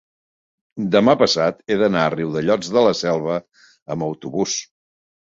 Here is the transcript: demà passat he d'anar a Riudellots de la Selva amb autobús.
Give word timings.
demà 0.93 1.13
passat 1.17 1.59
he 1.67 1.75
d'anar 1.81 2.05
a 2.05 2.13
Riudellots 2.13 2.71
de 2.77 2.83
la 2.85 2.93
Selva 3.01 3.35
amb 3.97 4.07
autobús. 4.07 4.57